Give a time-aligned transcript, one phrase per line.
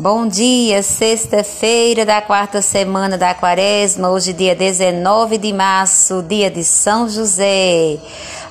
[0.00, 6.62] Bom dia, sexta-feira da quarta semana da quaresma, hoje dia 19 de março, dia de
[6.62, 7.98] São José.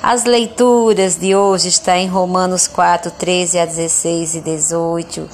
[0.04, 5.29] As leituras de hoje estão em Romanos 4, 13 a 16 e 18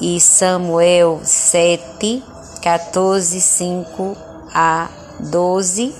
[0.00, 2.22] e Samuel 7,
[2.62, 4.16] 14, 5
[4.54, 4.88] a
[5.18, 5.92] 12,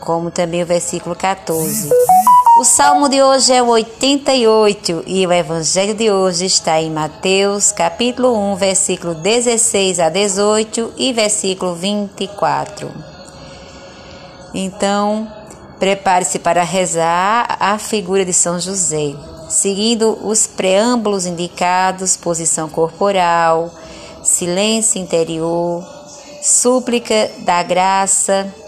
[0.00, 1.90] como também o versículo 14.
[2.62, 7.72] O salmo de hoje é o 88 e o evangelho de hoje está em Mateus,
[7.72, 12.88] capítulo 1, versículo 16 a 18 e versículo 24.
[14.54, 15.26] Então,
[15.80, 19.12] prepare-se para rezar a figura de São José,
[19.48, 23.74] seguindo os preâmbulos indicados: posição corporal,
[24.22, 25.84] silêncio interior,
[26.40, 28.61] súplica da graça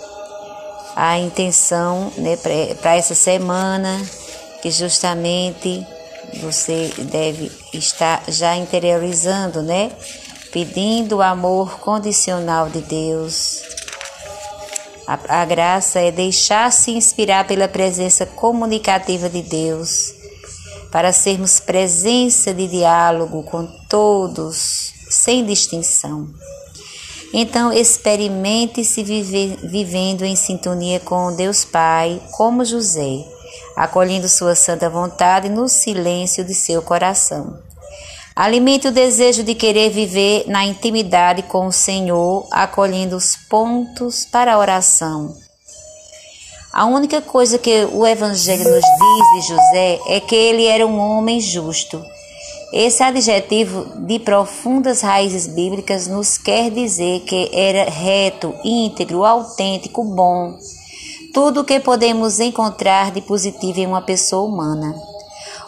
[0.95, 2.37] a intenção né,
[2.80, 4.01] para essa semana,
[4.62, 5.87] que justamente
[6.41, 9.93] você deve estar já interiorizando, né?
[10.52, 13.63] Pedindo o amor condicional de Deus.
[15.07, 20.15] A, a graça é deixar-se inspirar pela presença comunicativa de Deus,
[20.90, 26.29] para sermos presença de diálogo com todos, sem distinção.
[27.37, 33.24] Então, experimente-se vivendo em sintonia com Deus Pai, como José,
[33.74, 37.59] acolhendo sua santa vontade no silêncio de seu coração.
[38.37, 44.55] Alimente o desejo de querer viver na intimidade com o Senhor, acolhendo os pontos para
[44.55, 45.37] a oração.
[46.73, 51.01] A única coisa que o Evangelho nos diz de José é que ele era um
[51.01, 52.01] homem justo
[52.77, 60.59] esse adjetivo de profundas raízes bíblicas nos quer dizer que era reto, íntegro, autêntico, bom.
[61.33, 64.93] Tudo o que podemos encontrar de positivo em uma pessoa humana.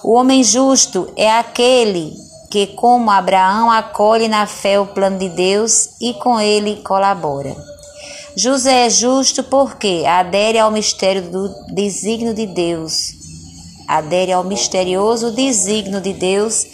[0.02, 2.12] O homem justo é aquele
[2.50, 7.56] que, como Abraão, acolhe na fé o plano de Deus e com ele colabora.
[8.34, 13.12] José é justo porque adere ao mistério do desígnio de Deus,
[13.86, 16.66] adere ao misterioso desígnio de Deus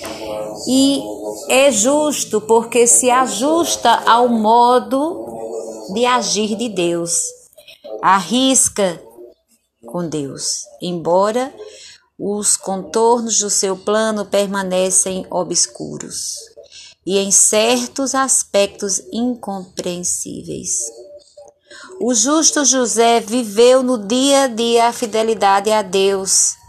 [0.66, 1.02] e
[1.48, 5.26] é justo porque se ajusta ao modo
[5.92, 7.12] de agir de Deus.
[8.00, 9.00] Arrisca
[9.86, 11.52] com Deus, embora
[12.18, 16.36] os contornos do seu plano permanecem obscuros
[17.04, 20.78] e em certos aspectos incompreensíveis.
[22.00, 26.61] O justo José viveu no dia a dia a fidelidade a Deus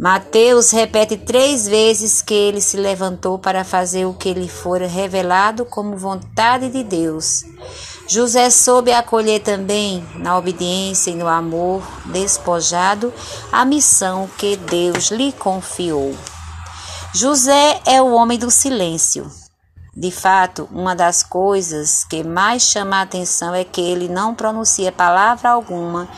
[0.00, 5.66] Mateus repete três vezes que ele se levantou para fazer o que lhe fora revelado
[5.66, 7.44] como vontade de Deus.
[8.08, 13.12] José soube acolher também, na obediência e no amor despojado,
[13.52, 16.16] a missão que Deus lhe confiou.
[17.12, 19.30] José é o homem do silêncio.
[19.94, 24.90] De fato, uma das coisas que mais chama a atenção é que ele não pronuncia
[24.90, 26.08] palavra alguma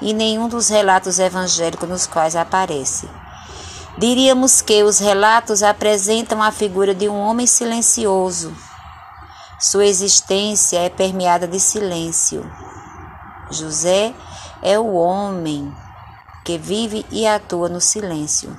[0.00, 3.08] em nenhum dos relatos evangélicos nos quais aparece.
[3.98, 8.56] Diríamos que os relatos apresentam a figura de um homem silencioso.
[9.60, 12.50] Sua existência é permeada de silêncio.
[13.50, 14.14] José
[14.62, 15.72] é o homem
[16.44, 18.56] que vive e atua no silêncio.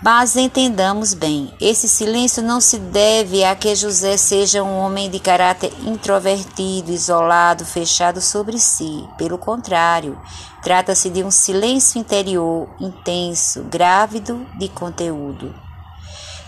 [0.00, 5.18] Mas entendamos bem, esse silêncio não se deve a que José seja um homem de
[5.18, 9.04] caráter introvertido, isolado, fechado sobre si.
[9.18, 10.16] Pelo contrário,
[10.62, 15.52] trata-se de um silêncio interior intenso, grávido de conteúdo.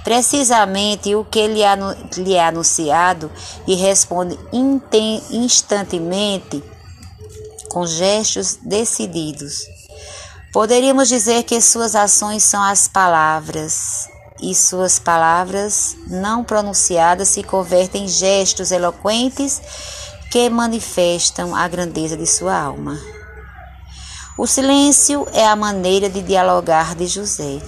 [0.05, 3.33] Precisamente o que lhe é anunciado
[3.67, 4.39] e responde
[5.33, 6.63] instantemente
[7.69, 9.80] com gestos decididos
[10.53, 14.09] Poderíamos dizer que suas ações são as palavras,
[14.43, 19.63] e suas palavras não pronunciadas se convertem em gestos eloquentes
[20.29, 22.99] que manifestam a grandeza de sua alma.
[24.37, 27.61] O silêncio é a maneira de dialogar de José.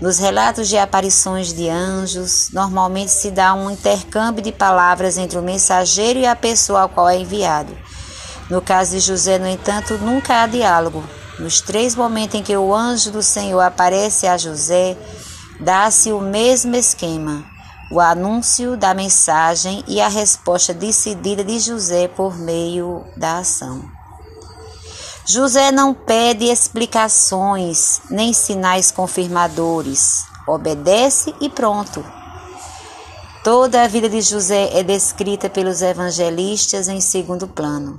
[0.00, 5.42] Nos relatos de aparições de anjos, normalmente se dá um intercâmbio de palavras entre o
[5.42, 7.76] mensageiro e a pessoa ao qual é enviado.
[8.48, 11.04] No caso de José, no entanto, nunca há diálogo,
[11.42, 14.96] nos três momentos em que o anjo do Senhor aparece a José,
[15.58, 17.44] dá-se o mesmo esquema:
[17.90, 23.82] o anúncio da mensagem e a resposta decidida de José por meio da ação.
[25.26, 32.04] José não pede explicações nem sinais confirmadores, obedece e pronto.
[33.42, 37.98] Toda a vida de José é descrita pelos evangelistas em segundo plano.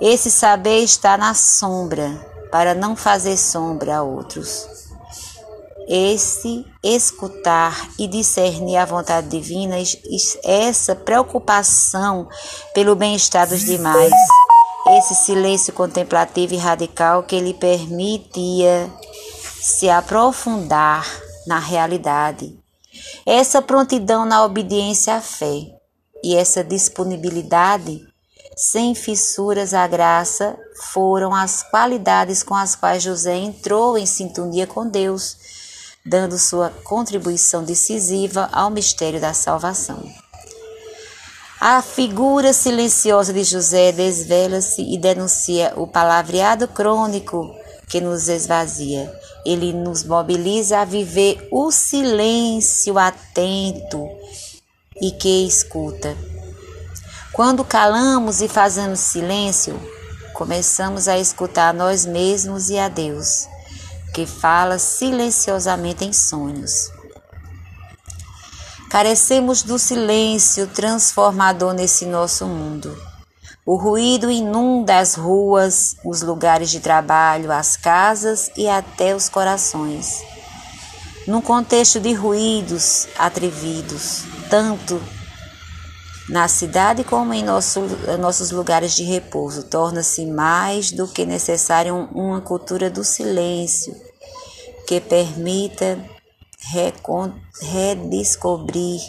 [0.00, 4.68] Esse saber está na sombra, para não fazer sombra a outros.
[5.88, 9.76] esse escutar e discernir a vontade divina,
[10.44, 12.28] essa preocupação
[12.74, 14.12] pelo bem-estar dos demais,
[14.98, 18.90] esse silêncio contemplativo e radical que lhe permitia
[19.60, 21.06] se aprofundar
[21.46, 22.58] na realidade,
[23.24, 25.66] essa prontidão na obediência à fé
[26.22, 28.05] e essa disponibilidade
[28.56, 30.56] sem fissuras à graça
[30.92, 35.36] foram as qualidades com as quais José entrou em sintonia com Deus,
[36.04, 40.02] dando sua contribuição decisiva ao mistério da salvação.
[41.60, 47.54] A figura silenciosa de José desvela-se e denuncia o palavreado crônico
[47.88, 49.12] que nos esvazia.
[49.44, 54.06] Ele nos mobiliza a viver o silêncio atento
[55.00, 56.16] e que escuta.
[57.36, 59.78] Quando calamos e fazemos silêncio,
[60.32, 63.46] começamos a escutar a nós mesmos e a Deus,
[64.14, 66.90] que fala silenciosamente em sonhos.
[68.88, 72.96] Carecemos do silêncio transformador nesse nosso mundo.
[73.66, 80.22] O ruído inunda as ruas, os lugares de trabalho, as casas e até os corações.
[81.26, 84.98] Num contexto de ruídos atrevidos, tanto
[86.28, 87.80] na cidade como em nosso,
[88.18, 89.64] nossos lugares de repouso.
[89.64, 93.94] Torna-se mais do que necessário uma cultura do silêncio
[94.86, 95.98] que permita
[97.60, 99.00] redescobrir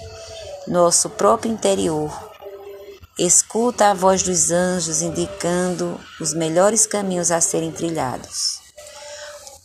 [0.67, 2.11] nosso próprio interior.
[3.17, 8.59] Escuta a voz dos anjos indicando os melhores caminhos a serem trilhados.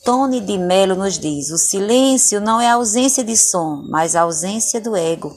[0.04, 4.96] Tony de Mello nos diz: o silêncio não é ausência de som, mas ausência do
[4.96, 5.36] ego.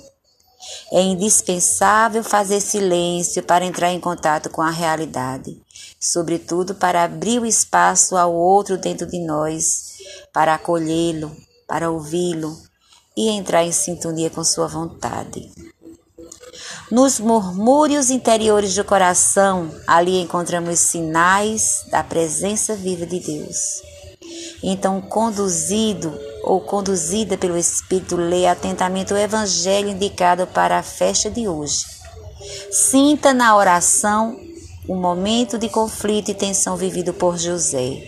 [0.91, 5.61] É indispensável fazer silêncio para entrar em contato com a realidade,
[5.99, 9.97] sobretudo para abrir o espaço ao outro dentro de nós,
[10.31, 11.35] para acolhê-lo,
[11.67, 12.55] para ouvi-lo
[13.17, 15.51] e entrar em sintonia com sua vontade.
[16.91, 23.81] Nos murmúrios interiores do coração, ali encontramos sinais da presença viva de Deus.
[24.61, 26.13] Então, conduzido
[26.45, 31.83] ou conduzida pelo Espírito, leia atentamente o Evangelho indicado para a festa de hoje.
[32.71, 34.39] Sinta na oração
[34.87, 38.07] o momento de conflito e tensão vivido por José.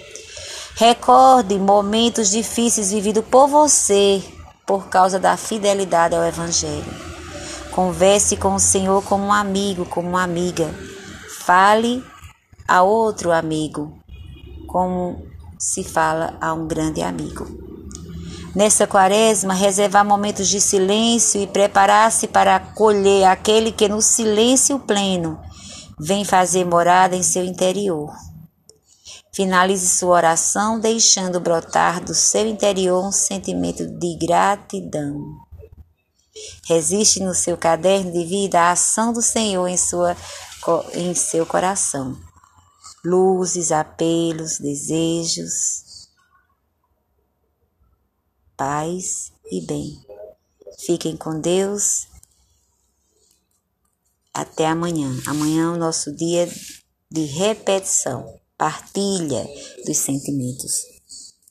[0.76, 4.24] Recorde momentos difíceis vividos por você
[4.66, 6.86] por causa da fidelidade ao Evangelho.
[7.72, 10.70] Converse com o Senhor como um amigo, como uma amiga.
[11.40, 12.04] Fale
[12.68, 13.98] a outro amigo,
[14.68, 15.26] como
[15.58, 17.67] se fala a um grande amigo.
[18.58, 25.40] Nessa quaresma, reservar momentos de silêncio e preparar-se para acolher aquele que no silêncio pleno
[26.00, 28.12] vem fazer morada em seu interior.
[29.32, 35.22] Finalize sua oração deixando brotar do seu interior um sentimento de gratidão.
[36.66, 40.18] Resiste no seu caderno de vida a ação do Senhor em, sua,
[40.96, 42.18] em seu coração.
[43.06, 45.86] Luzes, apelos, desejos,
[48.58, 49.98] paz e bem.
[50.80, 52.08] Fiquem com Deus.
[54.34, 55.10] Até amanhã.
[55.28, 56.50] Amanhã é o nosso dia
[57.10, 59.48] de repetição, partilha
[59.86, 60.97] dos sentimentos.